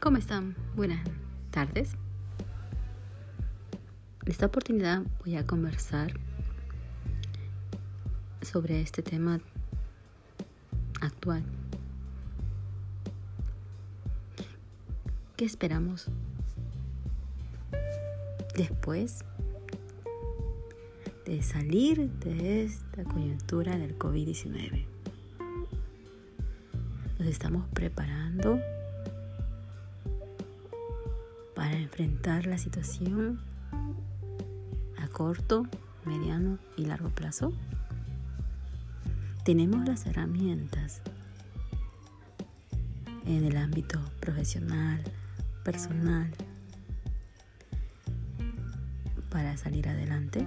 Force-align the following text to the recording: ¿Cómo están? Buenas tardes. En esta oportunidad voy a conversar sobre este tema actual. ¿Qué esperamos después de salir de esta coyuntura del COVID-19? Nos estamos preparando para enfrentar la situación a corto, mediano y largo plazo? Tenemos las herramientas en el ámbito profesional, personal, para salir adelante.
¿Cómo 0.00 0.16
están? 0.16 0.56
Buenas 0.76 1.06
tardes. 1.50 1.92
En 4.24 4.32
esta 4.32 4.46
oportunidad 4.46 5.02
voy 5.22 5.36
a 5.36 5.46
conversar 5.46 6.14
sobre 8.40 8.80
este 8.80 9.02
tema 9.02 9.40
actual. 11.02 11.42
¿Qué 15.36 15.44
esperamos 15.44 16.06
después 18.56 19.22
de 21.26 21.42
salir 21.42 22.08
de 22.10 22.64
esta 22.64 23.04
coyuntura 23.04 23.76
del 23.76 23.98
COVID-19? 23.98 24.86
Nos 27.18 27.28
estamos 27.28 27.68
preparando 27.74 28.58
para 31.60 31.76
enfrentar 31.76 32.46
la 32.46 32.56
situación 32.56 33.38
a 34.96 35.08
corto, 35.08 35.66
mediano 36.06 36.58
y 36.78 36.86
largo 36.86 37.10
plazo? 37.10 37.52
Tenemos 39.44 39.86
las 39.86 40.06
herramientas 40.06 41.02
en 43.26 43.44
el 43.44 43.58
ámbito 43.58 44.00
profesional, 44.20 45.02
personal, 45.62 46.30
para 49.28 49.54
salir 49.58 49.86
adelante. 49.86 50.46